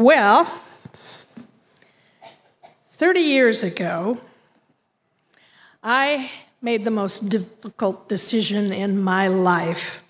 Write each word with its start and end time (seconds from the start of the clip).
Well, 0.00 0.48
30 2.90 3.18
years 3.18 3.64
ago, 3.64 4.20
I 5.82 6.30
made 6.62 6.84
the 6.84 6.92
most 6.92 7.28
difficult 7.28 8.08
decision 8.08 8.72
in 8.72 9.02
my 9.02 9.26
life. 9.26 10.04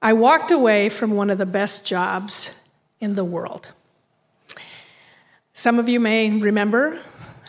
I 0.00 0.14
walked 0.14 0.50
away 0.50 0.88
from 0.88 1.10
one 1.10 1.28
of 1.28 1.36
the 1.36 1.44
best 1.44 1.84
jobs 1.84 2.58
in 2.98 3.14
the 3.14 3.24
world. 3.24 3.68
Some 5.52 5.78
of 5.78 5.86
you 5.86 6.00
may 6.00 6.30
remember 6.30 6.98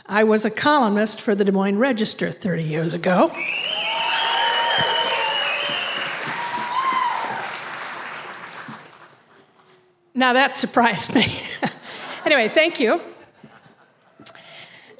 I 0.07 0.25
was 0.25 0.43
a 0.43 0.51
columnist 0.51 1.21
for 1.21 1.35
the 1.35 1.45
Des 1.45 1.53
Moines 1.53 1.77
Register 1.77 2.31
30 2.31 2.63
years 2.63 2.93
ago. 2.93 3.31
Now 10.17 10.33
that 10.33 10.55
surprised 10.55 11.13
me. 11.13 11.27
anyway, 12.25 12.49
thank 12.49 12.79
you. 12.79 12.99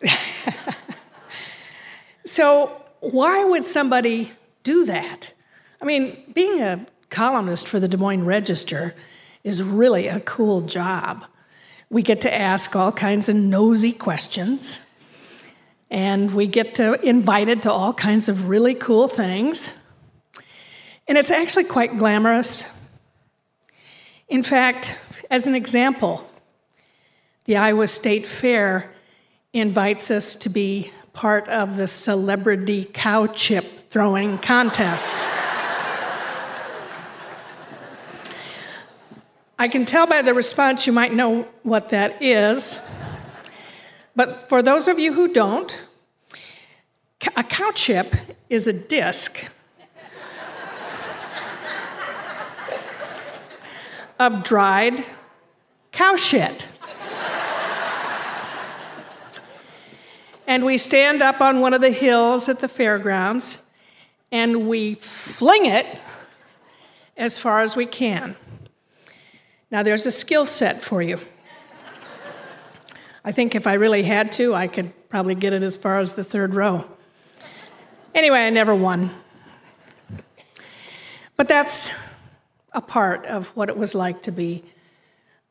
so, 2.26 2.84
why 3.00 3.44
would 3.44 3.66
somebody 3.66 4.32
do 4.62 4.86
that? 4.86 5.34
I 5.82 5.86
mean, 5.86 6.24
being 6.34 6.62
a 6.62 6.86
columnist 7.10 7.68
for 7.68 7.80
the 7.80 7.88
Des 7.88 7.98
Moines 7.98 8.26
Register 8.26 8.94
is 9.44 9.64
really 9.64 10.08
a 10.08 10.20
cool 10.20 10.62
job. 10.62 11.26
We 11.90 12.04
get 12.04 12.22
to 12.22 12.32
ask 12.32 12.76
all 12.76 12.92
kinds 12.92 13.28
of 13.28 13.36
nosy 13.36 13.94
questions, 13.94 14.78
and 15.90 16.30
we 16.30 16.46
get 16.46 16.76
to 16.76 16.94
invited 17.04 17.64
to 17.64 17.72
all 17.72 17.92
kinds 17.92 18.30
of 18.30 18.50
really 18.50 18.76
cool 18.76 19.08
things. 19.08 19.80
And 21.08 21.18
it's 21.18 21.32
actually 21.32 21.64
quite 21.64 21.98
glamorous. 21.98 22.72
In 24.28 24.44
fact, 24.44 25.00
as 25.30 25.48
an 25.48 25.56
example, 25.56 26.30
the 27.46 27.56
Iowa 27.56 27.88
State 27.88 28.26
Fair 28.26 28.92
invites 29.54 30.12
us 30.12 30.36
to 30.36 30.50
be 30.50 30.92
part 31.14 31.48
of 31.48 31.78
the 31.78 31.88
celebrity 31.88 32.90
cow 32.94 33.28
chip 33.28 33.90
throwing 33.90 34.38
contest. 34.38 35.16
I 39.58 39.68
can 39.70 39.86
tell 39.86 40.06
by 40.06 40.22
the 40.22 40.34
response 40.34 40.86
you 40.86 40.94
might 40.94 41.14
know 41.14 41.48
what 41.64 41.90
that 41.90 42.22
is. 42.22 42.80
But 44.16 44.50
for 44.50 44.62
those 44.62 44.88
of 44.88 45.00
you 45.00 45.14
who 45.14 45.34
don't, 45.34 45.88
a 47.36 47.44
cow 47.44 47.72
chip 47.72 48.14
is 48.50 48.68
a 48.68 48.74
disc 48.74 49.50
of 54.20 54.44
dried 54.44 55.04
cow 55.92 56.16
shit. 56.16 56.68
and 60.48 60.64
we 60.64 60.78
stand 60.78 61.22
up 61.22 61.42
on 61.42 61.62
one 61.62 61.74
of 61.74 61.82
the 61.82 61.92
hills 61.92 62.50
at 62.50 62.60
the 62.60 62.68
fairgrounds 62.68 63.62
and 64.32 64.68
we 64.68 64.96
fling 64.96 65.66
it 65.66 66.00
as 67.16 67.40
far 67.40 67.62
as 67.62 67.76
we 67.76 67.86
can. 67.86 68.36
Now, 69.72 69.84
there's 69.84 70.06
a 70.06 70.12
skill 70.12 70.46
set 70.46 70.82
for 70.82 71.02
you. 71.02 71.20
I 73.26 73.32
think 73.32 73.56
if 73.56 73.68
I 73.68 73.74
really 73.74 74.04
had 74.04 74.32
to, 74.34 74.56
I 74.56 74.68
could 74.68 74.94
probably 75.10 75.36
get 75.36 75.52
it 75.52 75.62
as 75.62 75.76
far 75.76 76.00
as 76.00 76.16
the 76.16 76.24
third 76.24 76.56
row. 76.56 76.86
Anyway, 78.16 78.40
I 78.40 78.50
never 78.50 78.74
won. 78.74 79.12
But 81.36 81.48
that's 81.48 81.92
a 82.78 82.82
part 82.82 83.26
of 83.26 83.48
what 83.56 83.70
it 83.70 83.78
was 83.78 83.96
like 83.96 84.22
to 84.22 84.32
be 84.32 84.64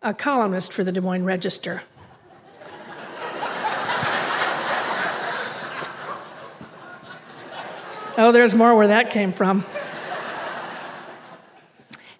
a 0.00 0.14
columnist 0.14 0.72
for 0.72 0.84
the 0.84 0.92
Des 0.92 1.00
Moines 1.00 1.24
Register. 1.24 1.82
oh, 8.16 8.30
there's 8.30 8.54
more 8.54 8.76
where 8.76 8.86
that 8.86 9.10
came 9.10 9.32
from. 9.32 9.66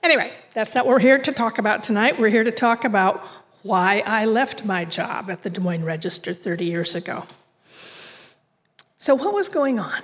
Anyway, 0.03 0.33
that's 0.55 0.75
not 0.75 0.87
what 0.87 0.95
we're 0.95 0.99
here 0.99 1.19
to 1.19 1.33
talk 1.33 1.59
about 1.59 1.85
tonight. 1.85 2.19
We're 2.19 2.31
here 2.31 2.43
to 2.43 2.51
talk 2.51 2.85
about 2.85 3.25
why 3.63 4.03
I 4.07 4.25
left 4.25 4.65
my 4.65 4.85
job 4.85 5.31
at 5.31 5.45
the 5.45 5.51
Des 5.51 5.61
Moines 5.61 5.85
Register 5.85 6.35
30 6.35 6.65
years 6.65 6.97
ago. 6.97 7.27
So, 8.99 9.15
what 9.15 9.33
was 9.33 9.49
going 9.49 9.79
on? 9.79 10.03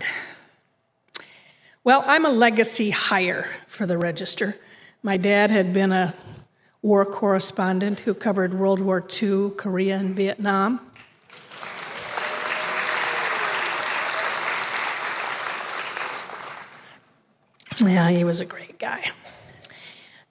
Well, 1.83 2.05
I'm 2.07 2.25
a 2.25 2.31
legacy 2.31 2.91
hire 2.91 3.49
for 3.67 3.85
the 3.85 3.99
Register. 3.99 4.55
My 5.05 5.17
dad 5.17 5.51
had 5.51 5.73
been 5.73 5.91
a 5.91 6.15
war 6.81 7.05
correspondent 7.05 8.01
who 8.01 8.15
covered 8.15 8.55
World 8.55 8.81
War 8.81 9.05
II, 9.23 9.51
Korea, 9.57 9.97
and 9.97 10.15
Vietnam. 10.15 10.79
Yeah, 17.81 18.11
he 18.11 18.23
was 18.23 18.41
a 18.41 18.45
great 18.45 18.79
guy. 18.79 19.11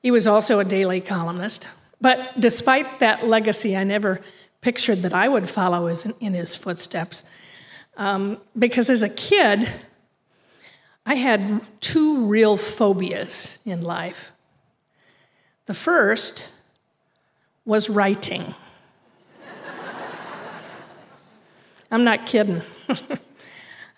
He 0.02 0.10
was 0.10 0.26
also 0.26 0.60
a 0.60 0.64
daily 0.64 1.02
columnist. 1.02 1.68
But 2.00 2.40
despite 2.40 3.00
that 3.00 3.28
legacy, 3.28 3.76
I 3.76 3.84
never 3.84 4.22
pictured 4.62 5.02
that 5.02 5.14
I 5.14 5.28
would 5.28 5.50
follow 5.50 5.88
his, 5.88 6.06
in 6.22 6.34
his 6.34 6.56
footsteps. 6.56 7.26
Um, 7.98 8.38
because 8.58 8.90
as 8.90 9.04
a 9.04 9.10
kid, 9.10 9.68
I 11.06 11.16
had 11.16 11.62
two 11.82 12.26
real 12.26 12.56
phobias 12.56 13.60
in 13.66 13.82
life. 13.82 14.32
The 15.66 15.74
first 15.74 16.50
was 17.66 17.90
writing. 17.90 18.56
I'm 21.92 22.04
not 22.04 22.26
kidding. 22.26 22.62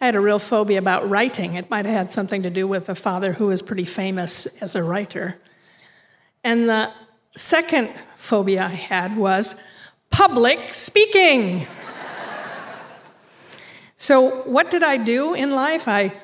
I 0.01 0.05
had 0.05 0.15
a 0.15 0.19
real 0.19 0.39
phobia 0.39 0.79
about 0.79 1.09
writing. 1.09 1.53
It 1.53 1.69
might 1.69 1.85
have 1.85 1.95
had 1.95 2.11
something 2.11 2.43
to 2.43 2.49
do 2.49 2.67
with 2.67 2.89
a 2.89 2.95
father 2.95 3.33
who 3.33 3.47
was 3.47 3.61
pretty 3.61 3.85
famous 3.85 4.47
as 4.59 4.75
a 4.75 4.83
writer. 4.83 5.39
And 6.43 6.67
the 6.67 6.91
second 7.31 7.89
phobia 8.17 8.65
I 8.65 8.69
had 8.69 9.15
was 9.15 9.61
public 10.09 10.73
speaking. 10.73 11.67
so, 13.97 14.41
what 14.41 14.69
did 14.71 14.83
I 14.83 14.97
do 14.97 15.35
in 15.35 15.51
life? 15.51 15.87
I 15.87 16.15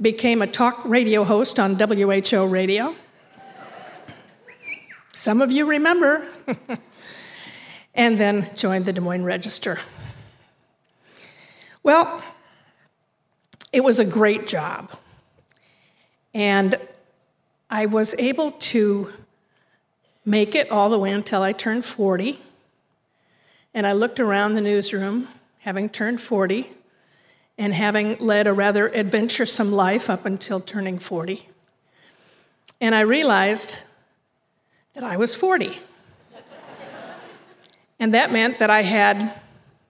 became 0.00 0.42
a 0.42 0.46
talk 0.46 0.82
radio 0.84 1.22
host 1.22 1.60
on 1.60 1.78
WHO 1.78 2.46
radio. 2.46 2.96
Some 5.20 5.42
of 5.42 5.52
you 5.52 5.66
remember. 5.66 6.26
and 7.94 8.18
then 8.18 8.48
joined 8.54 8.86
the 8.86 8.92
Des 8.94 9.02
Moines 9.02 9.22
Register. 9.22 9.78
Well, 11.82 12.22
it 13.70 13.84
was 13.84 14.00
a 14.00 14.04
great 14.06 14.46
job. 14.46 14.90
And 16.32 16.74
I 17.68 17.84
was 17.84 18.14
able 18.18 18.52
to 18.72 19.12
make 20.24 20.54
it 20.54 20.70
all 20.70 20.88
the 20.88 20.98
way 20.98 21.12
until 21.12 21.42
I 21.42 21.52
turned 21.52 21.84
40. 21.84 22.40
And 23.74 23.86
I 23.86 23.92
looked 23.92 24.20
around 24.20 24.54
the 24.54 24.62
newsroom, 24.62 25.28
having 25.58 25.90
turned 25.90 26.22
40, 26.22 26.72
and 27.58 27.74
having 27.74 28.16
led 28.20 28.46
a 28.46 28.54
rather 28.54 28.90
adventuresome 28.94 29.70
life 29.70 30.08
up 30.08 30.24
until 30.24 30.60
turning 30.60 30.98
40. 30.98 31.46
And 32.80 32.94
I 32.94 33.00
realized 33.00 33.82
that 34.94 35.04
I 35.04 35.16
was 35.16 35.34
40. 35.34 35.78
and 37.98 38.14
that 38.14 38.32
meant 38.32 38.58
that 38.58 38.70
I 38.70 38.82
had 38.82 39.40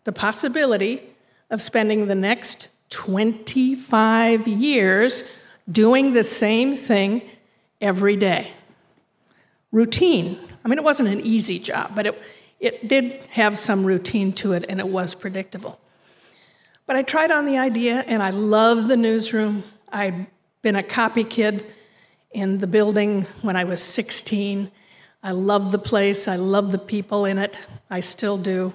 the 0.04 0.12
possibility 0.12 1.02
of 1.50 1.60
spending 1.60 2.06
the 2.06 2.14
next 2.14 2.68
25 2.90 4.46
years 4.48 5.24
doing 5.70 6.12
the 6.12 6.24
same 6.24 6.76
thing 6.76 7.22
every 7.80 8.16
day 8.16 8.52
routine. 9.72 10.38
I 10.64 10.68
mean, 10.68 10.78
it 10.78 10.84
wasn't 10.84 11.08
an 11.08 11.20
easy 11.20 11.58
job, 11.58 11.92
but 11.94 12.06
it, 12.06 12.22
it 12.58 12.88
did 12.88 13.22
have 13.30 13.56
some 13.56 13.84
routine 13.84 14.32
to 14.34 14.52
it 14.52 14.64
and 14.68 14.80
it 14.80 14.88
was 14.88 15.14
predictable. 15.14 15.80
But 16.86 16.96
I 16.96 17.02
tried 17.02 17.30
on 17.30 17.46
the 17.46 17.56
idea 17.56 18.04
and 18.06 18.22
I 18.22 18.30
love 18.30 18.88
the 18.88 18.96
newsroom. 18.96 19.62
I'd 19.92 20.26
been 20.62 20.76
a 20.76 20.82
copy 20.82 21.24
kid 21.24 21.72
in 22.32 22.58
the 22.58 22.66
building 22.66 23.26
when 23.42 23.56
I 23.56 23.64
was 23.64 23.82
16. 23.82 24.70
I 25.22 25.32
love 25.32 25.70
the 25.72 25.78
place, 25.78 26.26
I 26.26 26.36
love 26.36 26.72
the 26.72 26.78
people 26.78 27.24
in 27.24 27.38
it, 27.38 27.58
I 27.90 28.00
still 28.00 28.38
do. 28.38 28.72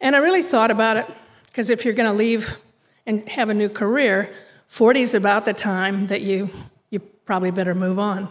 And 0.00 0.14
I 0.14 0.18
really 0.18 0.42
thought 0.42 0.70
about 0.70 0.98
it 0.98 1.06
because 1.46 1.70
if 1.70 1.84
you're 1.84 1.94
going 1.94 2.10
to 2.10 2.16
leave 2.16 2.58
and 3.06 3.26
have 3.30 3.48
a 3.48 3.54
new 3.54 3.68
career, 3.68 4.34
40 4.68 5.00
is 5.00 5.14
about 5.14 5.44
the 5.46 5.54
time 5.54 6.08
that 6.08 6.20
you, 6.20 6.50
you 6.90 6.98
probably 6.98 7.50
better 7.50 7.74
move 7.74 7.98
on. 7.98 8.28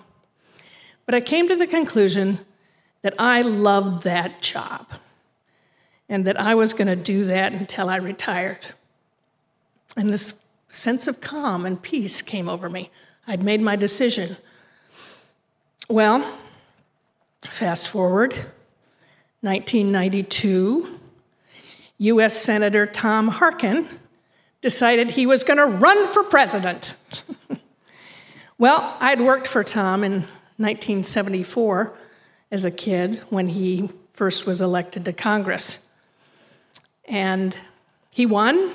But 1.06 1.16
I 1.16 1.22
came 1.22 1.48
to 1.48 1.56
the 1.56 1.68
conclusion 1.68 2.40
that 3.02 3.16
I 3.20 3.42
loved 3.42 4.04
that 4.04 4.42
job 4.42 4.88
and 6.08 6.26
that 6.26 6.40
I 6.40 6.54
was 6.54 6.74
going 6.74 6.88
to 6.88 6.96
do 6.96 7.26
that 7.26 7.54
until 7.54 7.90
I 7.90 7.98
retired. 7.98 8.60
And 9.98 10.12
this 10.12 10.36
sense 10.70 11.08
of 11.08 11.22
calm 11.22 11.66
and 11.66 11.82
peace 11.82 12.22
came 12.22 12.50
over 12.50 12.70
me. 12.70 12.92
I'd 13.28 13.44
made 13.44 13.62
my 13.62 13.76
decision. 13.76 14.38
Well, 15.88 16.28
fast 17.42 17.90
forward, 17.90 18.34
1992, 19.42 21.00
US 22.00 22.34
Senator 22.34 22.88
Tom 22.88 23.28
Harkin 23.28 23.88
decided 24.62 25.12
he 25.12 25.28
was 25.28 25.44
going 25.44 25.60
to 25.60 25.68
run 25.68 26.08
for 26.12 26.24
president. 26.24 26.96
well, 28.58 28.98
I'd 29.00 29.22
worked 29.22 29.48
for 29.48 29.64
Tom 29.64 30.04
in 30.04 30.22
1974 30.58 31.96
as 32.50 32.66
a 32.66 32.72
kid 32.72 33.22
when 33.30 33.50
he 33.50 33.92
first 34.12 34.48
was 34.48 34.62
elected 34.62 35.06
to 35.06 35.14
Congress. 35.14 35.86
And 37.08 37.56
he 38.10 38.26
won, 38.26 38.74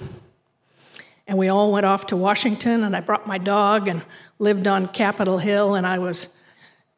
and 1.27 1.37
we 1.37 1.49
all 1.49 1.73
went 1.73 1.87
off 1.87 2.06
to 2.06 2.17
Washington, 2.17 2.85
and 2.85 2.95
I 2.95 3.01
brought 3.01 3.27
my 3.27 3.39
dog 3.39 3.89
and 3.89 4.05
lived 4.39 4.69
on 4.69 4.87
Capitol 4.87 5.39
Hill, 5.39 5.75
and 5.75 5.85
I 5.85 5.99
was 5.99 6.29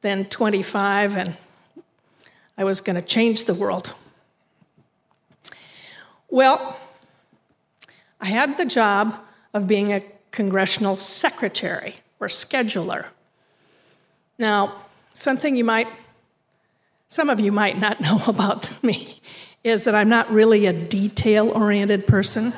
then 0.02 0.26
25, 0.26 1.16
and 1.16 1.38
I 2.58 2.64
was 2.64 2.81
going 2.81 2.96
to 2.96 3.02
change 3.02 3.46
the 3.46 3.54
world. 3.54 3.94
Well, 6.28 6.76
I 8.20 8.26
had 8.26 8.58
the 8.58 8.64
job 8.64 9.16
of 9.54 9.66
being 9.66 9.93
a 9.93 10.02
congressional 10.32 10.96
secretary 10.96 11.96
or 12.20 12.26
scheduler. 12.26 13.06
Now, 14.38 14.82
something 15.14 15.56
you 15.56 15.64
might, 15.64 15.88
some 17.08 17.31
of 17.31 17.38
you 17.38 17.52
might 17.52 17.78
not 17.78 18.00
know 18.00 18.20
about 18.26 18.82
me 18.82 19.20
is 19.62 19.84
that 19.84 19.94
I'm 19.94 20.08
not 20.08 20.31
really 20.32 20.66
a 20.66 20.72
detail 20.72 21.50
oriented 21.50 22.06
person. 22.06 22.52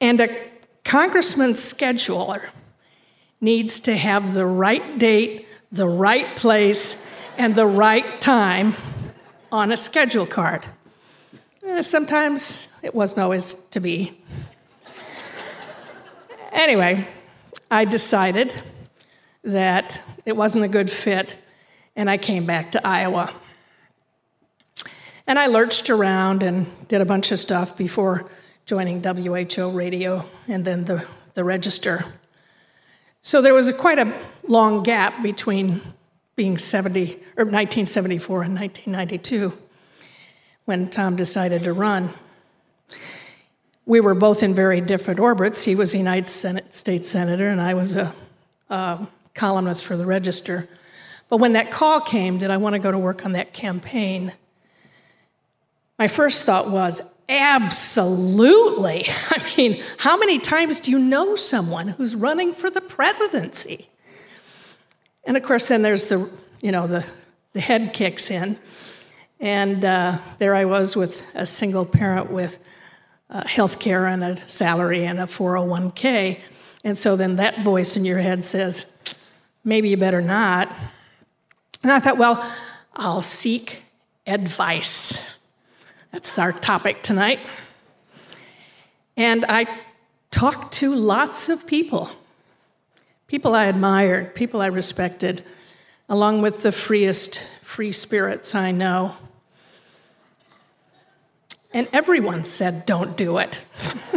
and 0.00 0.20
a 0.20 0.48
congressman's 0.82 1.60
scheduler 1.60 2.48
needs 3.42 3.80
to 3.80 3.96
have 3.96 4.32
the 4.32 4.46
right 4.46 4.98
date, 4.98 5.46
the 5.72 5.88
right 5.88 6.36
place, 6.36 6.96
and 7.36 7.54
the 7.54 7.66
right 7.66 8.20
time 8.20 8.74
on 9.50 9.72
a 9.72 9.76
schedule 9.76 10.24
card. 10.24 10.64
Eh, 11.68 11.82
sometimes 11.82 12.68
it 12.82 12.94
wasn't 12.94 13.20
always 13.20 13.54
to 13.54 13.80
be. 13.80 14.18
anyway, 16.52 17.06
I 17.70 17.84
decided 17.84 18.54
that 19.42 20.00
it 20.24 20.36
wasn't 20.36 20.64
a 20.64 20.68
good 20.68 20.88
fit, 20.88 21.36
and 21.96 22.08
I 22.08 22.16
came 22.16 22.46
back 22.46 22.70
to 22.72 22.86
Iowa. 22.86 23.34
And 25.26 25.38
I 25.38 25.46
lurched 25.46 25.90
around 25.90 26.42
and 26.42 26.66
did 26.88 27.00
a 27.00 27.04
bunch 27.04 27.32
of 27.32 27.40
stuff 27.40 27.76
before 27.76 28.30
joining 28.66 29.02
WHO 29.02 29.70
radio 29.70 30.24
and 30.46 30.64
then 30.64 30.84
the, 30.84 31.06
the 31.34 31.42
Register. 31.42 32.04
So 33.24 33.40
there 33.40 33.54
was 33.54 33.68
a, 33.68 33.72
quite 33.72 34.00
a 34.00 34.20
long 34.48 34.82
gap 34.82 35.22
between 35.22 35.80
being 36.34 36.58
70 36.58 37.12
or 37.36 37.44
1974 37.44 38.42
and 38.42 38.54
1992 38.56 39.56
when 40.64 40.90
Tom 40.90 41.14
decided 41.14 41.62
to 41.62 41.72
run. 41.72 42.10
We 43.86 44.00
were 44.00 44.14
both 44.14 44.42
in 44.42 44.54
very 44.54 44.80
different 44.80 45.20
orbits. 45.20 45.62
He 45.62 45.76
was 45.76 45.94
a 45.94 45.98
United 45.98 46.26
States 46.26 47.08
Senator, 47.08 47.48
and 47.48 47.60
I 47.60 47.74
was 47.74 47.94
a, 47.94 48.12
a 48.68 49.06
columnist 49.34 49.84
for 49.84 49.96
the 49.96 50.06
Register. 50.06 50.68
But 51.28 51.36
when 51.36 51.52
that 51.52 51.70
call 51.70 52.00
came, 52.00 52.38
did 52.38 52.50
I 52.50 52.56
want 52.56 52.74
to 52.74 52.80
go 52.80 52.90
to 52.90 52.98
work 52.98 53.24
on 53.24 53.32
that 53.32 53.52
campaign? 53.52 54.32
My 55.96 56.08
first 56.08 56.44
thought 56.44 56.70
was, 56.70 57.00
absolutely. 57.40 59.04
I 59.30 59.52
mean, 59.56 59.82
how 59.98 60.16
many 60.16 60.38
times 60.38 60.80
do 60.80 60.90
you 60.90 60.98
know 60.98 61.34
someone 61.34 61.88
who's 61.88 62.14
running 62.14 62.52
for 62.52 62.70
the 62.70 62.80
presidency? 62.80 63.88
And 65.24 65.36
of 65.36 65.42
course, 65.42 65.68
then 65.68 65.82
there's 65.82 66.06
the, 66.06 66.30
you 66.60 66.72
know, 66.72 66.86
the, 66.86 67.06
the 67.52 67.60
head 67.60 67.92
kicks 67.92 68.30
in. 68.30 68.58
And 69.40 69.84
uh, 69.84 70.18
there 70.38 70.54
I 70.54 70.64
was 70.64 70.94
with 70.96 71.24
a 71.34 71.46
single 71.46 71.84
parent 71.84 72.30
with 72.30 72.58
uh, 73.28 73.46
health 73.46 73.78
care 73.80 74.06
and 74.06 74.22
a 74.22 74.36
salary 74.48 75.04
and 75.04 75.18
a 75.18 75.24
401k. 75.24 76.38
And 76.84 76.96
so 76.96 77.16
then 77.16 77.36
that 77.36 77.64
voice 77.64 77.96
in 77.96 78.04
your 78.04 78.18
head 78.18 78.44
says, 78.44 78.86
maybe 79.64 79.88
you 79.88 79.96
better 79.96 80.20
not. 80.20 80.72
And 81.82 81.90
I 81.90 82.00
thought, 82.00 82.18
well, 82.18 82.48
I'll 82.94 83.22
seek 83.22 83.82
advice. 84.26 85.24
That's 86.12 86.38
our 86.38 86.52
topic 86.52 87.02
tonight. 87.02 87.40
And 89.16 89.44
I 89.48 89.66
talked 90.30 90.74
to 90.74 90.94
lots 90.94 91.48
of 91.48 91.66
people 91.66 92.10
people 93.26 93.54
I 93.54 93.64
admired, 93.64 94.34
people 94.34 94.60
I 94.60 94.66
respected, 94.66 95.42
along 96.06 96.42
with 96.42 96.62
the 96.62 96.70
freest 96.70 97.48
free 97.62 97.90
spirits 97.90 98.54
I 98.54 98.72
know. 98.72 99.16
And 101.72 101.88
everyone 101.94 102.44
said, 102.44 102.84
don't 102.84 103.16
do 103.16 103.38
it. 103.38 103.64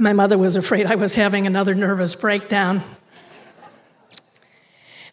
My 0.00 0.12
mother 0.12 0.36
was 0.36 0.56
afraid 0.56 0.86
I 0.86 0.96
was 0.96 1.14
having 1.14 1.46
another 1.46 1.76
nervous 1.76 2.16
breakdown. 2.16 2.82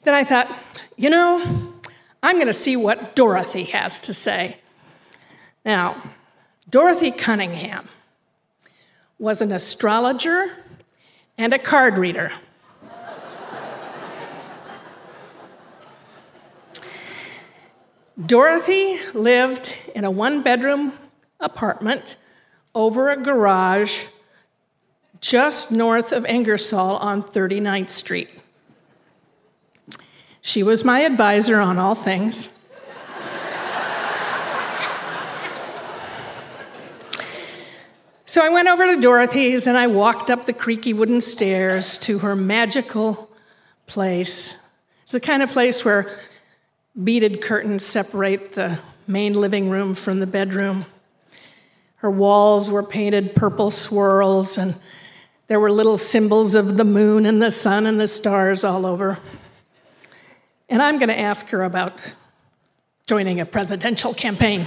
Then 0.06 0.14
I 0.14 0.24
thought, 0.24 0.56
you 0.96 1.10
know, 1.10 1.44
I'm 2.22 2.36
going 2.36 2.46
to 2.46 2.54
see 2.54 2.78
what 2.78 3.16
Dorothy 3.16 3.64
has 3.64 4.00
to 4.02 4.14
say. 4.14 4.58
Now, 5.66 6.00
Dorothy 6.70 7.10
Cunningham 7.10 7.88
was 9.18 9.42
an 9.42 9.52
astrologer 9.52 10.58
and 11.40 11.56
a 11.56 11.60
card 11.60 11.98
reader. 11.98 12.32
Dorothy 18.24 19.00
lived 19.14 19.76
in 19.96 20.06
a 20.06 20.12
one 20.12 20.44
bedroom 20.44 20.94
apartment 21.40 22.16
over 22.76 23.10
a 23.10 23.18
garage 23.18 24.06
just 25.20 25.72
north 25.72 26.12
of 26.12 26.26
Ingersoll 26.26 26.98
on 26.98 27.24
39th 27.24 27.90
Street. 27.90 28.30
She 30.56 30.64
was 30.64 30.86
my 30.86 31.02
advisor 31.02 31.60
on 31.60 31.78
all 31.80 31.96
things. 31.96 32.48
So 38.24 38.42
I 38.42 38.48
went 38.48 38.70
over 38.70 38.96
to 38.96 39.02
Dorothy's 39.02 39.68
and 39.68 39.78
I 39.78 39.88
walked 39.88 40.32
up 40.32 40.46
the 40.46 40.54
creaky 40.54 40.94
wooden 40.94 41.20
stairs 41.20 41.98
to 41.98 42.20
her 42.20 42.38
magical 42.38 43.30
place. 43.86 44.58
It's 45.04 45.12
the 45.12 45.20
kind 45.20 45.44
of 45.44 45.50
place 45.50 45.84
where 45.84 46.10
beaded 47.04 47.42
curtains 47.42 47.86
separate 47.86 48.54
the 48.54 48.80
main 49.08 49.34
living 49.34 49.70
room 49.70 49.94
from 49.94 50.22
the 50.22 50.26
bedroom. 50.26 50.86
Her 51.98 52.10
walls 52.10 52.72
were 52.72 52.82
painted 52.82 53.36
purple 53.36 53.72
swirls, 53.72 54.58
and 54.58 54.76
there 55.48 55.60
were 55.60 55.70
little 55.70 55.98
symbols 55.98 56.56
of 56.56 56.78
the 56.78 56.86
moon 56.86 57.26
and 57.26 57.42
the 57.42 57.52
sun 57.52 57.86
and 57.86 58.00
the 58.00 58.08
stars 58.08 58.64
all 58.64 58.86
over. 58.86 59.20
And 60.68 60.82
I'm 60.82 60.98
going 60.98 61.10
to 61.10 61.20
ask 61.20 61.48
her 61.50 61.64
about 61.64 62.16
joining 63.06 63.40
a 63.40 63.46
presidential 63.46 64.14
campaign. 64.14 64.66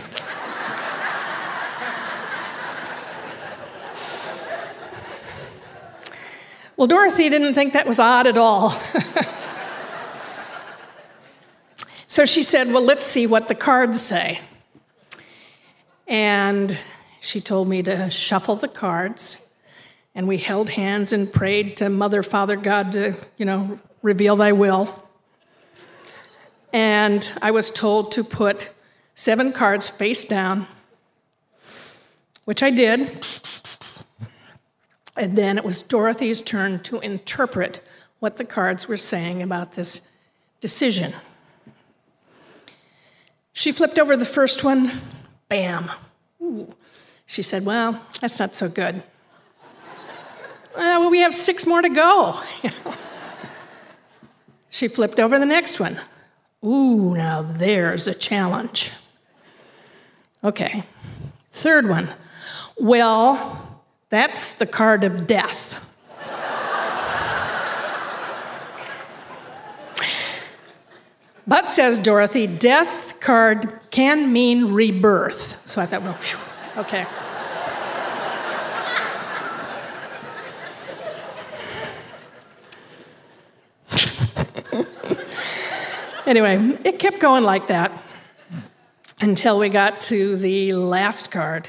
Well, 6.79 6.87
Dorothy 6.87 7.29
didn't 7.29 7.53
think 7.55 7.73
that 7.73 7.89
was 7.89 7.99
odd 7.99 8.29
at 8.29 8.39
all. 8.39 8.71
so 12.07 12.25
she 12.25 12.45
said, 12.45 12.73
Well, 12.73 12.85
let's 12.85 13.05
see 13.05 13.27
what 13.27 13.49
the 13.49 13.57
cards 13.57 14.01
say. 14.01 14.39
And 16.07 16.81
she 17.19 17.41
told 17.41 17.69
me 17.69 17.83
to 17.83 18.09
shuffle 18.11 18.55
the 18.55 18.69
cards. 18.69 19.45
And 20.15 20.29
we 20.29 20.37
held 20.37 20.71
hands 20.71 21.13
and 21.13 21.33
prayed 21.33 21.77
to 21.79 21.89
Mother, 21.89 22.23
Father, 22.23 22.55
God 22.55 22.93
to, 22.93 23.15
you 23.39 23.45
know, 23.45 23.81
reveal 24.01 24.37
thy 24.37 24.53
will. 24.53 25.03
And 26.73 27.33
I 27.41 27.51
was 27.51 27.71
told 27.71 28.13
to 28.13 28.25
put 28.25 28.71
seven 29.15 29.53
cards 29.53 29.89
face 29.89 30.25
down, 30.25 30.67
which 32.45 32.63
I 32.63 32.71
did. 32.71 33.27
And 35.17 35.37
then 35.37 35.59
it 35.59 35.65
was 35.65 35.83
Dorothy's 35.83 36.41
turn 36.43 36.81
to 36.81 37.01
interpret 37.01 37.81
what 38.21 38.37
the 38.37 38.45
cards 38.45 38.87
were 38.87 38.97
saying 38.97 39.43
about 39.43 39.73
this 39.73 40.03
decision. 40.61 41.13
She 43.53 43.73
flipped 43.73 43.99
over 43.99 44.17
the 44.17 44.25
first 44.25 44.63
one, 44.63 44.93
bam. 45.49 45.91
Ooh. 46.41 46.73
She 47.27 47.43
said, 47.43 47.65
Well, 47.65 48.01
that's 48.21 48.39
not 48.39 48.55
so 48.55 48.69
good. 48.69 49.03
well, 50.77 51.11
we 51.11 51.21
have 51.21 51.35
six 51.35 51.67
more 51.67 51.83
to 51.83 51.89
go. 51.89 52.41
she 54.71 54.87
flipped 54.87 55.19
over 55.19 55.39
the 55.39 55.47
next 55.47 55.81
one. 55.81 55.99
Ooh, 56.65 57.15
now 57.15 57.43
there's 57.43 58.07
a 58.07 58.15
challenge. 58.15 58.91
Okay, 60.43 60.85
third 61.51 61.89
one. 61.89 62.09
Well, 62.77 63.81
that's 64.09 64.55
the 64.55 64.67
card 64.67 65.05
of 65.05 65.27
death. 65.27 65.85
but, 71.47 71.69
says 71.69 71.99
Dorothy, 71.99 72.47
death 72.47 73.21
card 73.21 73.81
can 73.91 74.33
mean 74.33 74.73
rebirth. 74.73 75.61
So 75.67 75.83
I 75.83 75.87
thought, 75.87 76.03
well, 76.03 76.15
whew, 76.15 76.39
okay. 76.83 77.07
Anyway, 86.29 86.79
it 86.85 86.99
kept 86.99 87.19
going 87.19 87.43
like 87.43 87.69
that 87.69 87.91
until 89.21 89.59
we 89.59 89.69
got 89.69 90.01
to 90.03 90.37
the 90.37 90.75
last 90.75 91.31
card. 91.31 91.69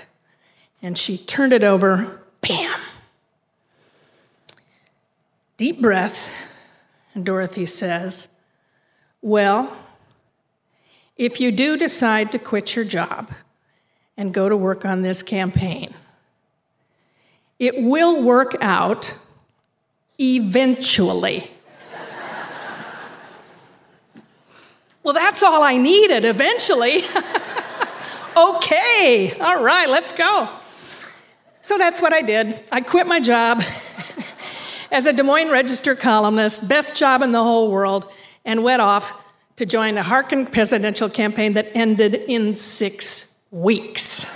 And 0.82 0.98
she 0.98 1.18
turned 1.18 1.54
it 1.54 1.64
over, 1.64 2.22
bam. 2.42 2.80
Deep 5.58 5.82
breath, 5.82 6.32
and 7.14 7.26
Dorothy 7.26 7.66
says, 7.66 8.30
Well, 9.22 9.76
if 11.18 11.42
you 11.42 11.52
do 11.52 11.76
decide 11.76 12.32
to 12.32 12.40
quit 12.40 12.76
your 12.76 12.86
job 12.86 13.32
and 14.16 14.34
go 14.34 14.48
to 14.48 14.56
work 14.56 14.86
on 14.86 15.02
this 15.02 15.22
campaign, 15.22 15.90
it 17.58 17.82
will 17.82 18.22
work 18.22 18.56
out 18.62 19.18
eventually. 20.18 21.52
Well, 25.04 25.14
that's 25.14 25.44
all 25.44 25.64
I 25.64 25.78
needed 25.78 26.26
eventually. 26.26 27.04
okay, 28.38 29.34
all 29.40 29.62
right, 29.64 29.90
let's 29.90 30.12
go. 30.12 30.50
So 31.62 31.78
that's 31.78 32.02
what 32.02 32.14
I 32.14 32.22
did. 32.22 32.60
I 32.72 32.82
quit 32.82 33.08
my 33.08 33.20
job 33.20 33.62
as 34.92 35.06
a 35.06 35.14
Des 35.14 35.24
Moines 35.24 35.52
Register 35.52 35.96
columnist, 35.96 36.68
best 36.68 36.96
job 36.96 37.22
in 37.22 37.32
the 37.32 37.44
whole 37.44 37.72
world, 37.72 38.10
and 38.46 38.64
went 38.64 38.82
off 38.82 39.14
to 39.58 39.66
join 39.66 39.98
a 39.98 40.04
Harkin 40.04 40.46
presidential 40.46 41.10
campaign 41.10 41.54
that 41.54 41.70
ended 41.76 42.24
in 42.28 42.56
six 42.56 43.34
weeks. 43.52 44.26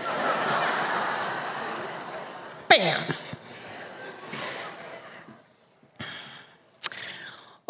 Bam. 2.69 3.15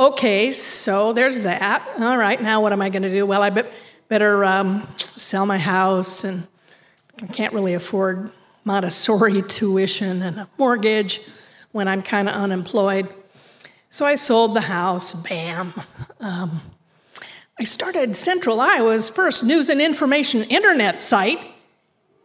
Okay, 0.03 0.51
so 0.51 1.13
there's 1.13 1.43
that. 1.43 1.87
All 1.97 2.17
right, 2.17 2.41
now 2.41 2.59
what 2.59 2.73
am 2.73 2.81
I 2.81 2.89
going 2.89 3.03
to 3.03 3.09
do? 3.09 3.25
Well, 3.25 3.41
I 3.41 3.49
be- 3.49 3.63
better 4.09 4.43
um, 4.43 4.85
sell 4.97 5.45
my 5.45 5.57
house, 5.57 6.25
and 6.25 6.45
I 7.21 7.27
can't 7.27 7.53
really 7.53 7.73
afford 7.73 8.29
Montessori 8.65 9.41
tuition 9.47 10.21
and 10.21 10.39
a 10.39 10.49
mortgage 10.57 11.21
when 11.71 11.87
I'm 11.87 12.01
kind 12.01 12.27
of 12.27 12.35
unemployed. 12.35 13.15
So 13.87 14.05
I 14.05 14.15
sold 14.15 14.55
the 14.55 14.61
house, 14.61 15.13
bam. 15.13 15.73
Um, 16.19 16.59
I 17.57 17.63
started 17.63 18.17
Central 18.17 18.59
Iowa's 18.59 19.09
first 19.09 19.45
news 19.45 19.69
and 19.69 19.79
information 19.79 20.43
internet 20.43 20.99
site 20.99 21.47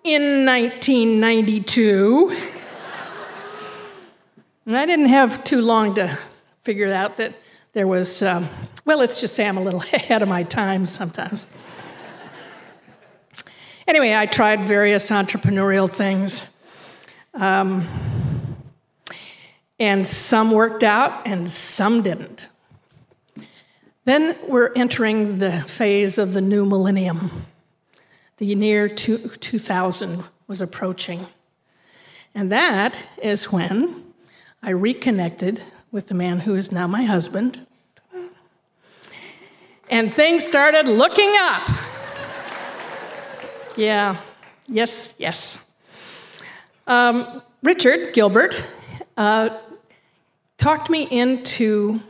in 0.02 0.44
1992. 0.44 2.36
and 4.66 4.76
I 4.76 4.84
didn't 4.84 5.10
have 5.10 5.44
too 5.44 5.60
long 5.60 5.94
to 5.94 6.18
figure 6.64 6.92
out 6.92 7.18
that 7.18 7.36
there 7.78 7.86
was, 7.86 8.22
um, 8.22 8.48
well, 8.84 8.98
let's 8.98 9.20
just 9.20 9.36
say 9.36 9.46
I'm 9.46 9.56
a 9.56 9.62
little 9.62 9.82
ahead 9.92 10.20
of 10.20 10.28
my 10.28 10.42
time 10.42 10.84
sometimes. 10.84 11.46
Anyway, 13.86 14.12
I 14.12 14.26
tried 14.26 14.66
various 14.66 15.10
entrepreneurial 15.10 15.88
things. 15.88 16.50
Um, 17.34 17.86
and 19.78 20.04
some 20.04 20.50
worked 20.50 20.82
out 20.82 21.24
and 21.24 21.48
some 21.48 22.02
didn't. 22.02 22.48
Then 24.04 24.36
we're 24.48 24.72
entering 24.74 25.38
the 25.38 25.60
phase 25.60 26.18
of 26.18 26.32
the 26.32 26.40
new 26.40 26.66
millennium. 26.66 27.46
The 28.38 28.46
year 28.46 28.88
2000 28.88 30.24
was 30.48 30.60
approaching. 30.60 31.26
And 32.34 32.50
that 32.50 33.06
is 33.22 33.52
when 33.52 34.02
I 34.64 34.70
reconnected 34.70 35.62
with 35.92 36.08
the 36.08 36.14
man 36.14 36.40
who 36.40 36.56
is 36.56 36.72
now 36.72 36.88
my 36.88 37.04
husband. 37.04 37.64
And 39.90 40.12
things 40.12 40.46
started 40.46 40.86
looking 40.86 41.34
up. 41.38 41.68
Yeah, 43.76 44.16
yes, 44.66 45.14
yes. 45.18 45.58
Um, 46.86 47.42
Richard 47.62 48.12
Gilbert 48.12 48.64
uh, 49.16 49.56
talked 50.58 50.90
me 50.90 51.08
into, 51.10 52.00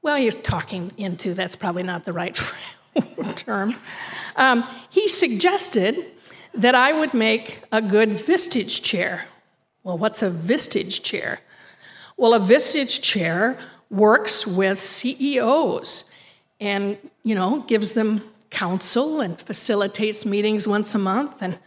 well, 0.00 0.16
he's 0.16 0.34
talking 0.36 0.92
into, 0.96 1.34
that's 1.34 1.56
probably 1.56 1.82
not 1.82 2.04
the 2.04 2.12
right 2.12 2.40
term. 3.36 3.76
Um, 4.36 4.66
he 4.88 5.08
suggested 5.08 6.06
that 6.54 6.74
I 6.74 6.92
would 6.92 7.12
make 7.12 7.62
a 7.70 7.82
good 7.82 8.10
Vistage 8.10 8.82
chair. 8.82 9.26
Well, 9.82 9.98
what's 9.98 10.22
a 10.22 10.30
Vistage 10.30 11.02
chair? 11.02 11.40
Well, 12.16 12.32
a 12.32 12.40
Vistage 12.40 13.02
chair 13.02 13.58
works 13.90 14.46
with 14.46 14.78
CEOs 14.78 16.04
and, 16.60 16.98
you 17.22 17.34
know, 17.34 17.60
gives 17.66 17.92
them 17.92 18.22
counsel 18.50 19.20
and 19.20 19.40
facilitates 19.40 20.26
meetings 20.26 20.66
once 20.66 20.94
a 20.94 20.98
month. 20.98 21.42
And 21.42 21.58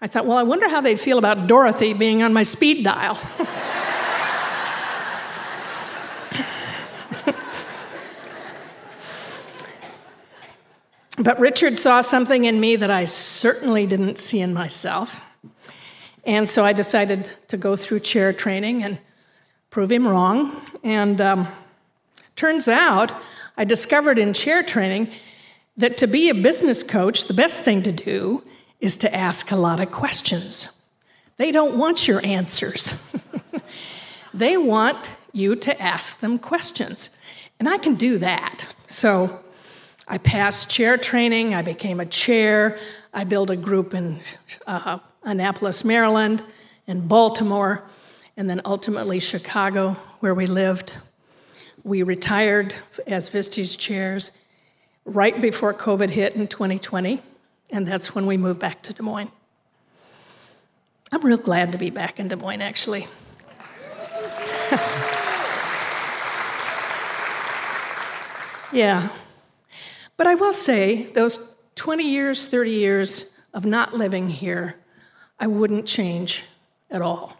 I 0.00 0.06
thought, 0.06 0.26
well, 0.26 0.38
I 0.38 0.44
wonder 0.44 0.68
how 0.68 0.80
they'd 0.80 1.00
feel 1.00 1.18
about 1.18 1.46
Dorothy 1.46 1.92
being 1.92 2.22
on 2.22 2.32
my 2.32 2.44
speed 2.44 2.84
dial. 2.84 3.18
but 11.18 11.40
Richard 11.40 11.78
saw 11.78 12.00
something 12.00 12.44
in 12.44 12.60
me 12.60 12.76
that 12.76 12.90
I 12.90 13.06
certainly 13.06 13.86
didn't 13.86 14.18
see 14.18 14.40
in 14.40 14.54
myself. 14.54 15.20
And 16.24 16.48
so 16.48 16.64
I 16.64 16.72
decided 16.72 17.28
to 17.48 17.56
go 17.56 17.74
through 17.74 18.00
chair 18.00 18.32
training 18.32 18.84
and 18.84 18.98
prove 19.70 19.90
him 19.90 20.06
wrong. 20.06 20.62
And 20.84 21.20
um, 21.20 21.48
turns 22.36 22.68
out, 22.68 23.12
I 23.58 23.64
discovered 23.64 24.20
in 24.20 24.34
chair 24.34 24.62
training 24.62 25.10
that 25.76 25.96
to 25.96 26.06
be 26.06 26.28
a 26.28 26.34
business 26.34 26.84
coach, 26.84 27.24
the 27.24 27.34
best 27.34 27.64
thing 27.64 27.82
to 27.82 27.90
do 27.90 28.44
is 28.80 28.96
to 28.98 29.12
ask 29.12 29.50
a 29.50 29.56
lot 29.56 29.80
of 29.80 29.90
questions. 29.90 30.68
They 31.38 31.50
don't 31.50 31.76
want 31.76 32.06
your 32.06 32.24
answers, 32.24 33.02
they 34.34 34.56
want 34.56 35.10
you 35.32 35.56
to 35.56 35.82
ask 35.82 36.20
them 36.20 36.38
questions. 36.38 37.10
And 37.58 37.68
I 37.68 37.78
can 37.78 37.96
do 37.96 38.18
that. 38.18 38.72
So 38.86 39.40
I 40.06 40.18
passed 40.18 40.70
chair 40.70 40.96
training, 40.96 41.52
I 41.52 41.62
became 41.62 41.98
a 41.98 42.06
chair, 42.06 42.78
I 43.12 43.24
built 43.24 43.50
a 43.50 43.56
group 43.56 43.92
in 43.92 44.20
uh, 44.68 45.00
Annapolis, 45.24 45.84
Maryland, 45.84 46.44
in 46.86 47.08
Baltimore, 47.08 47.82
and 48.36 48.48
then 48.48 48.60
ultimately 48.64 49.18
Chicago, 49.18 49.96
where 50.20 50.34
we 50.34 50.46
lived. 50.46 50.94
We 51.88 52.02
retired 52.02 52.74
as 53.06 53.30
Vistage 53.30 53.78
chairs 53.78 54.30
right 55.06 55.40
before 55.40 55.72
COVID 55.72 56.10
hit 56.10 56.34
in 56.34 56.46
2020. 56.46 57.22
And 57.70 57.86
that's 57.86 58.14
when 58.14 58.26
we 58.26 58.36
moved 58.36 58.60
back 58.60 58.82
to 58.82 58.92
Des 58.92 59.02
Moines. 59.02 59.30
I'm 61.10 61.22
real 61.22 61.38
glad 61.38 61.72
to 61.72 61.78
be 61.78 61.88
back 61.88 62.20
in 62.20 62.28
Des 62.28 62.36
Moines, 62.36 62.60
actually. 62.60 63.06
yeah. 68.70 69.08
But 70.18 70.26
I 70.26 70.34
will 70.34 70.52
say, 70.52 71.04
those 71.14 71.54
20 71.76 72.06
years, 72.06 72.48
30 72.48 72.70
years 72.70 73.30
of 73.54 73.64
not 73.64 73.94
living 73.94 74.28
here, 74.28 74.76
I 75.40 75.46
wouldn't 75.46 75.86
change 75.86 76.44
at 76.90 77.00
all. 77.00 77.38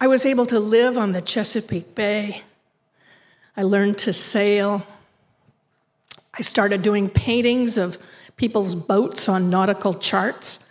I 0.00 0.06
was 0.06 0.24
able 0.24 0.46
to 0.46 0.60
live 0.60 0.96
on 0.96 1.10
the 1.10 1.20
Chesapeake 1.20 1.96
Bay. 1.96 2.44
I 3.60 3.62
learned 3.62 3.98
to 3.98 4.14
sail. 4.14 4.86
I 6.32 6.40
started 6.40 6.80
doing 6.80 7.10
paintings 7.10 7.76
of 7.76 7.98
people's 8.38 8.74
boats 8.74 9.28
on 9.28 9.50
nautical 9.50 9.92
charts, 9.92 10.64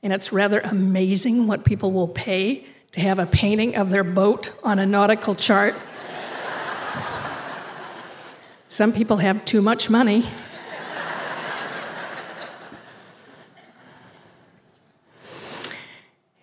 and 0.00 0.12
it's 0.12 0.32
rather 0.32 0.60
amazing 0.60 1.48
what 1.48 1.64
people 1.64 1.90
will 1.90 2.06
pay 2.06 2.64
to 2.92 3.00
have 3.00 3.18
a 3.18 3.26
painting 3.26 3.74
of 3.74 3.90
their 3.90 4.04
boat 4.04 4.52
on 4.62 4.78
a 4.78 4.86
nautical 4.86 5.34
chart. 5.34 5.74
Some 8.68 8.92
people 8.92 9.16
have 9.16 9.44
too 9.44 9.60
much 9.60 9.90
money. 9.90 10.24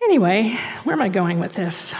Anyway, 0.02 0.54
where 0.82 0.92
am 0.92 1.00
I 1.00 1.08
going 1.08 1.40
with 1.40 1.54
this? 1.54 1.94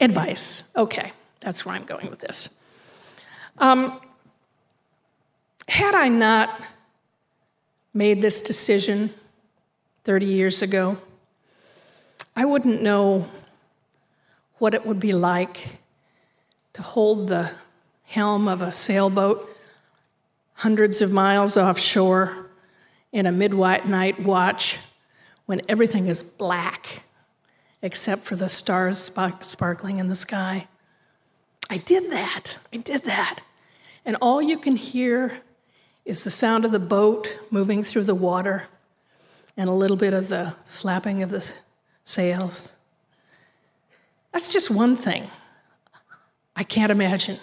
Advice. 0.00 0.70
Okay, 0.76 1.12
that's 1.40 1.66
where 1.66 1.74
I'm 1.74 1.84
going 1.84 2.08
with 2.10 2.20
this. 2.20 2.50
Um, 3.58 4.00
had 5.68 5.94
I 5.94 6.08
not 6.08 6.62
made 7.92 8.22
this 8.22 8.40
decision 8.40 9.12
30 10.04 10.26
years 10.26 10.62
ago, 10.62 10.98
I 12.36 12.44
wouldn't 12.44 12.80
know 12.82 13.28
what 14.58 14.74
it 14.74 14.86
would 14.86 15.00
be 15.00 15.12
like 15.12 15.78
to 16.74 16.82
hold 16.82 17.28
the 17.28 17.50
helm 18.04 18.48
of 18.48 18.62
a 18.62 18.72
sailboat 18.72 19.48
hundreds 20.54 21.02
of 21.02 21.12
miles 21.12 21.56
offshore 21.56 22.46
in 23.12 23.26
a 23.26 23.32
midnight 23.32 23.88
night 23.88 24.20
watch 24.20 24.78
when 25.46 25.60
everything 25.68 26.06
is 26.06 26.22
black 26.22 27.02
except 27.82 28.24
for 28.24 28.36
the 28.36 28.48
stars 28.48 28.98
sparkling 28.98 29.98
in 29.98 30.08
the 30.08 30.14
sky. 30.14 30.66
I 31.70 31.76
did 31.76 32.10
that. 32.10 32.58
I 32.72 32.78
did 32.78 33.04
that. 33.04 33.40
And 34.04 34.16
all 34.20 34.40
you 34.40 34.58
can 34.58 34.76
hear 34.76 35.40
is 36.04 36.24
the 36.24 36.30
sound 36.30 36.64
of 36.64 36.72
the 36.72 36.78
boat 36.78 37.38
moving 37.50 37.82
through 37.82 38.04
the 38.04 38.14
water 38.14 38.64
and 39.56 39.68
a 39.68 39.72
little 39.72 39.96
bit 39.96 40.14
of 40.14 40.28
the 40.28 40.54
flapping 40.66 41.22
of 41.22 41.30
the 41.30 41.52
sails. 42.04 42.72
That's 44.32 44.52
just 44.52 44.70
one 44.70 44.96
thing 44.96 45.28
I 46.56 46.64
can't 46.64 46.90
imagine 46.90 47.38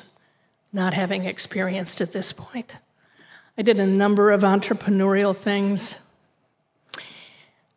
not 0.73 0.93
having 0.93 1.25
experienced 1.25 2.01
at 2.01 2.11
this 2.11 2.33
point. 2.33 2.77
I 3.57 3.61
did 3.61 3.79
a 3.79 3.87
number 3.87 4.31
of 4.31 4.41
entrepreneurial 4.41 5.35
things. 5.35 5.99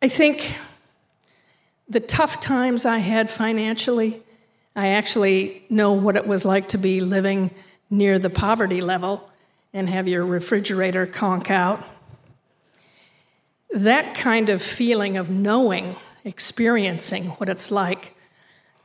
I 0.01 0.07
think 0.09 0.57
the 1.89 1.99
tough 1.99 2.39
times 2.39 2.85
I 2.85 2.99
had 2.99 3.29
financially, 3.29 4.21
I 4.75 4.89
actually 4.89 5.63
know 5.69 5.93
what 5.93 6.15
it 6.15 6.27
was 6.27 6.45
like 6.45 6.67
to 6.69 6.77
be 6.77 7.01
living 7.01 7.51
near 7.89 8.19
the 8.19 8.29
poverty 8.29 8.79
level 8.79 9.29
and 9.73 9.89
have 9.89 10.07
your 10.07 10.25
refrigerator 10.25 11.07
conk 11.07 11.49
out. 11.49 11.83
That 13.71 14.13
kind 14.13 14.49
of 14.49 14.61
feeling 14.61 15.17
of 15.17 15.29
knowing, 15.29 15.95
experiencing 16.23 17.25
what 17.31 17.49
it's 17.49 17.71
like 17.71 18.15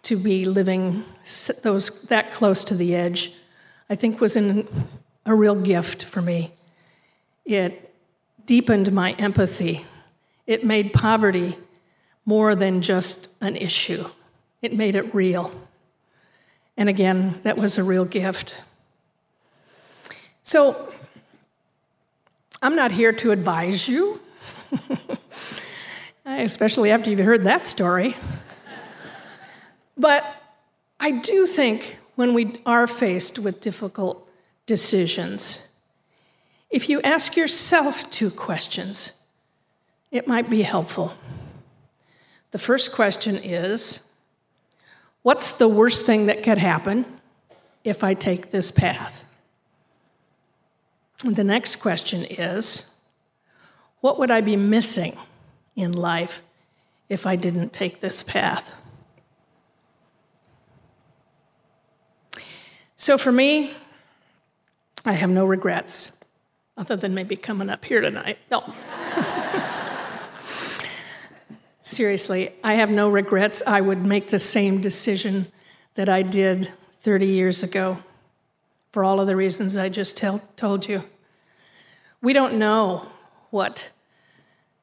to 0.02 0.16
be 0.16 0.44
living 0.44 1.04
those 1.62 2.02
that 2.02 2.30
close 2.30 2.64
to 2.64 2.74
the 2.74 2.94
edge, 2.94 3.34
I 3.88 3.94
think 3.94 4.20
was 4.20 4.36
an, 4.36 4.66
a 5.26 5.34
real 5.34 5.54
gift 5.54 6.04
for 6.04 6.22
me. 6.22 6.52
It 7.44 7.94
deepened 8.46 8.92
my 8.92 9.12
empathy. 9.12 9.84
It 10.46 10.64
made 10.64 10.92
poverty 10.92 11.56
more 12.24 12.54
than 12.54 12.80
just 12.80 13.28
an 13.40 13.56
issue, 13.56 14.06
it 14.62 14.72
made 14.72 14.96
it 14.96 15.14
real. 15.14 15.52
And 16.76 16.88
again, 16.88 17.38
that 17.42 17.56
was 17.56 17.78
a 17.78 17.84
real 17.84 18.04
gift. 18.04 18.62
So, 20.42 20.92
I'm 22.62 22.76
not 22.76 22.92
here 22.92 23.12
to 23.12 23.30
advise 23.30 23.88
you, 23.88 24.20
especially 26.26 26.90
after 26.90 27.10
you've 27.10 27.20
heard 27.20 27.42
that 27.42 27.66
story. 27.66 28.16
But 29.96 30.24
I 30.98 31.10
do 31.10 31.46
think 31.46 31.98
when 32.14 32.34
we 32.34 32.60
are 32.64 32.86
faced 32.86 33.38
with 33.38 33.60
difficult 33.60 34.30
decisions, 34.66 35.68
if 36.70 36.88
you 36.88 37.00
ask 37.02 37.36
yourself 37.36 38.08
two 38.10 38.30
questions, 38.30 39.12
it 40.10 40.26
might 40.26 40.48
be 40.48 40.62
helpful. 40.62 41.14
The 42.54 42.60
first 42.60 42.92
question 42.92 43.36
is 43.36 44.00
What's 45.22 45.50
the 45.50 45.66
worst 45.66 46.06
thing 46.06 46.26
that 46.26 46.44
could 46.44 46.58
happen 46.58 47.04
if 47.82 48.04
I 48.04 48.14
take 48.14 48.52
this 48.52 48.70
path? 48.70 49.24
And 51.24 51.34
the 51.34 51.42
next 51.42 51.76
question 51.76 52.24
is 52.24 52.86
What 54.02 54.20
would 54.20 54.30
I 54.30 54.40
be 54.40 54.54
missing 54.54 55.16
in 55.74 55.90
life 55.90 56.42
if 57.08 57.26
I 57.26 57.34
didn't 57.34 57.72
take 57.72 57.98
this 57.98 58.22
path? 58.22 58.72
So 62.94 63.18
for 63.18 63.32
me, 63.32 63.72
I 65.04 65.14
have 65.14 65.30
no 65.30 65.44
regrets 65.44 66.12
other 66.76 66.94
than 66.94 67.16
maybe 67.16 67.34
coming 67.34 67.68
up 67.68 67.84
here 67.84 68.00
tonight. 68.00 68.38
No. 68.48 68.72
Seriously, 71.84 72.52
I 72.64 72.74
have 72.74 72.90
no 72.90 73.08
regrets. 73.08 73.62
I 73.64 73.80
would 73.80 74.04
make 74.04 74.30
the 74.30 74.40
same 74.40 74.80
decision 74.80 75.46
that 75.94 76.08
I 76.08 76.22
did 76.22 76.70
30 77.02 77.26
years 77.26 77.62
ago 77.62 77.98
for 78.90 79.04
all 79.04 79.20
of 79.20 79.28
the 79.28 79.36
reasons 79.36 79.76
I 79.76 79.88
just 79.88 80.16
tell, 80.16 80.42
told 80.56 80.88
you. 80.88 81.04
We 82.20 82.32
don't 82.32 82.54
know 82.54 83.06
what 83.50 83.92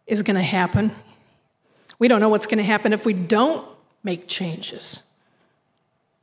is 0.08 0.22
going 0.22 0.38
to 0.38 0.42
happen. 0.42 0.92
We 2.00 2.08
don't 2.08 2.22
know 2.22 2.30
what's 2.30 2.48
going 2.48 2.60
to 2.60 2.64
happen 2.64 2.94
if 2.94 3.06
we 3.06 3.12
don't 3.14 3.68
make 4.02 4.30
changes. 4.30 5.04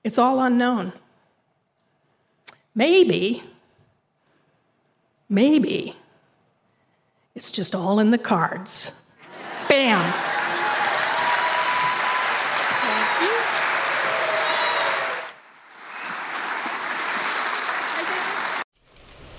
It's 0.03 0.17
all 0.17 0.43
unknown. 0.43 0.95
Maybe 2.75 3.43
Maybe 5.29 5.95
it's 7.35 7.51
just 7.51 7.75
all 7.75 7.99
in 8.01 8.11
the 8.11 8.19
cards. 8.19 8.93
Bam! 9.69 10.38